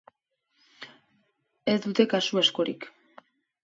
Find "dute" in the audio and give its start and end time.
1.87-2.09